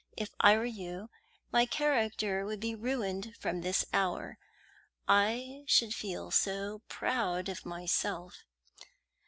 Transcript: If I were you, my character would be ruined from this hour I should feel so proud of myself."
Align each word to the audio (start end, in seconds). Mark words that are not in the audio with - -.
If 0.17 0.31
I 0.39 0.57
were 0.57 0.65
you, 0.65 1.11
my 1.51 1.67
character 1.67 2.43
would 2.43 2.59
be 2.59 2.73
ruined 2.73 3.35
from 3.39 3.61
this 3.61 3.85
hour 3.93 4.39
I 5.07 5.63
should 5.67 5.93
feel 5.93 6.31
so 6.31 6.81
proud 6.89 7.47
of 7.49 7.67
myself." 7.67 8.43